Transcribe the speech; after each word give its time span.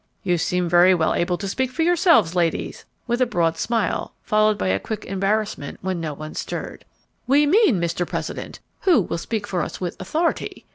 "You 0.23 0.39
seem 0.39 0.67
very 0.67 0.95
well 0.95 1.13
able 1.13 1.37
to 1.37 1.47
speak 1.47 1.69
for 1.69 1.83
yourselves, 1.83 2.33
ladies," 2.33 2.85
with 3.05 3.21
a 3.21 3.27
broad 3.27 3.55
smile, 3.55 4.15
followed 4.23 4.57
by 4.57 4.69
a 4.69 4.79
quick 4.79 5.05
embarrassment 5.05 5.77
when 5.83 5.99
no 6.01 6.15
one 6.15 6.33
stirred. 6.33 6.85
"We 7.27 7.45
mean, 7.45 7.79
Mr. 7.79 8.07
President, 8.07 8.61
who 8.79 9.01
will 9.01 9.19
speak 9.19 9.45
for 9.45 9.61
us 9.61 9.79
with 9.79 9.99
_authority? 9.99 10.63